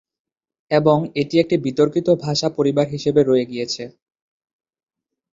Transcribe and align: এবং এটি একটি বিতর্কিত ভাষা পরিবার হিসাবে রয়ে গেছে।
এবং 0.71 0.97
এটি 1.15 1.35
একটি 1.39 1.55
বিতর্কিত 1.65 2.07
ভাষা 2.23 2.47
পরিবার 2.57 2.85
হিসাবে 2.93 3.21
রয়ে 3.23 3.45
গেছে। 3.51 3.83